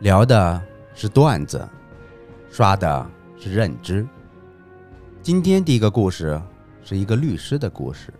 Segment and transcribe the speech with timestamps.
[0.00, 0.60] 聊的
[0.94, 1.68] 是段子，
[2.50, 4.06] 刷的是认知。
[5.20, 6.40] 今天第一个故事
[6.82, 8.12] 是一个律师的故事。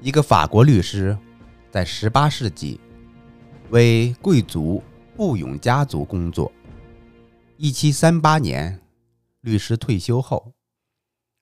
[0.00, 1.16] 一个法国律师
[1.70, 2.80] 在十八世纪
[3.68, 4.82] 为贵族
[5.14, 6.50] 布永家族工作。
[7.58, 8.80] 一七三八年，
[9.42, 10.54] 律师退休后，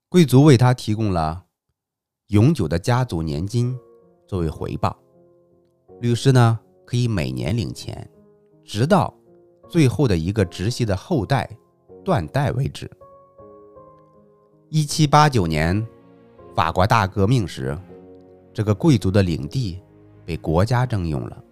[0.09, 1.45] 贵族为他提供了
[2.29, 3.79] 永久的家族年金
[4.27, 4.99] 作为回报。
[6.01, 8.11] 律师呢，可以每年领钱，
[8.67, 9.15] 直到
[9.69, 11.49] 最后的一个直系的后代
[12.05, 12.91] 断代为止。
[14.69, 15.87] 一七八九年，
[16.55, 17.79] 法国大革命时，
[18.53, 19.81] 这个贵族的领地
[20.25, 21.45] 被国家征用了，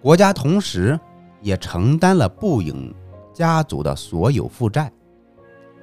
[0.00, 0.98] 国家同时
[1.42, 2.90] 也承担了布永
[3.34, 4.90] 家族的所有负债，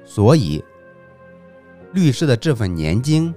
[0.04, 0.62] 所以
[1.92, 3.32] 律师的这份年金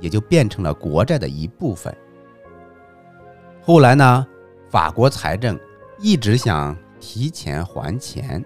[0.00, 1.94] 也就变成了国债的一部分。
[3.60, 4.26] 后来呢，
[4.70, 5.58] 法国财政
[6.02, 8.44] 一直想提前还钱，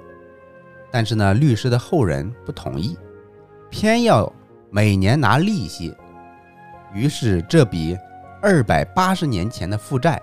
[0.90, 2.96] 但是呢，律师的后人不同意，
[3.71, 4.30] 偏要
[4.71, 5.95] 每年拿利息。
[6.93, 7.96] 于是这笔
[8.43, 10.21] 二百八十年前的负债，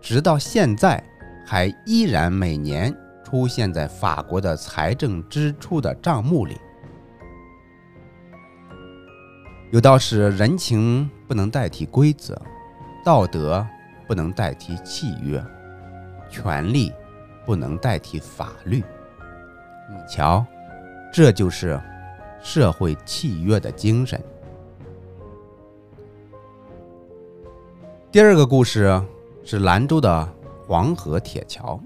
[0.00, 1.02] 直到现在
[1.44, 6.56] 还依然每年出现在法国的财政支出的账目里。
[9.72, 12.40] 有道是：人情不能代替规则，
[13.04, 13.66] 道德。
[14.06, 15.38] 不能代替契约，
[16.28, 16.92] 权力
[17.44, 18.82] 不能代替法律。
[19.90, 20.44] 你瞧，
[21.12, 21.80] 这就是
[22.42, 24.22] 社会契约的精神。
[28.10, 29.00] 第二个故事
[29.44, 30.28] 是兰州的
[30.66, 31.80] 黄河铁桥。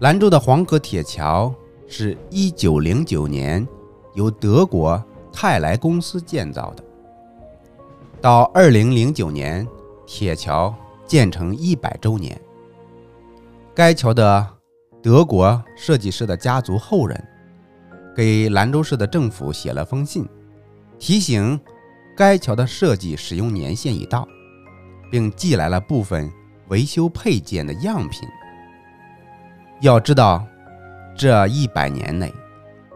[0.00, 1.54] 兰州的黄河铁桥
[1.86, 3.66] 是一九零九年
[4.14, 6.84] 由德国泰莱公司建造的，
[8.20, 9.66] 到二零零九年。
[10.06, 10.72] 铁桥
[11.06, 12.38] 建成一百周年，
[13.74, 14.46] 该桥的
[15.02, 17.28] 德国设计师的家族后人
[18.14, 20.24] 给兰州市的政府写了封信，
[20.98, 21.60] 提醒
[22.16, 24.28] 该桥的设计使用年限已到，
[25.10, 26.30] 并寄来了部分
[26.68, 28.28] 维修配件的样品。
[29.80, 30.46] 要知道，
[31.16, 32.32] 这一百年内，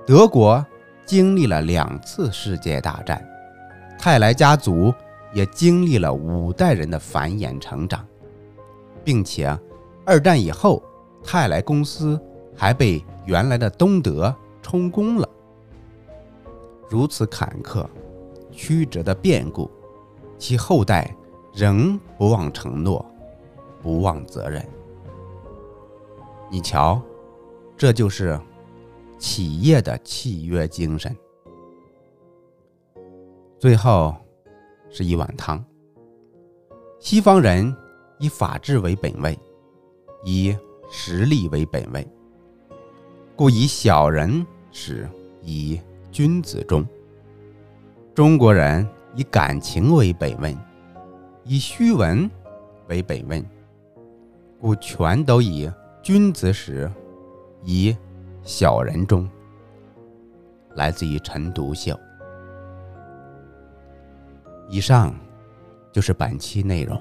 [0.06, 0.64] 德国
[1.04, 3.20] 经历了两次世界大战，
[3.98, 4.94] 泰莱家族。
[5.34, 8.02] 也经历了五代人的繁衍成长，
[9.04, 9.54] 并且
[10.08, 10.82] 二战以后，
[11.22, 12.19] 泰莱公司
[12.56, 15.28] 还被原来的东德充公了。
[16.88, 17.86] 如此坎坷、
[18.50, 19.70] 曲折的变故，
[20.38, 21.14] 其后代
[21.52, 23.04] 仍不忘承诺，
[23.82, 24.66] 不忘责任。
[26.50, 26.98] 你瞧，
[27.76, 28.40] 这就是
[29.19, 31.14] 企业的契约精神。
[33.58, 34.14] 最后。
[34.90, 35.62] 是一碗汤。
[36.98, 37.76] 西方人
[38.19, 39.38] 以法治为本位，
[40.24, 40.56] 以
[40.90, 42.06] 实力为本位，
[43.36, 45.08] 故以小人始，
[45.42, 45.80] 以
[46.10, 46.86] 君子终。
[48.14, 50.56] 中国人以感情为本位，
[51.44, 52.28] 以虚文
[52.88, 53.44] 为本位，
[54.60, 55.70] 故全都以
[56.02, 56.90] 君子始，
[57.62, 57.96] 以
[58.42, 59.28] 小人终。
[60.74, 61.98] 来自于陈独秀。
[64.68, 65.14] 以上
[65.92, 67.00] 就是本期内容。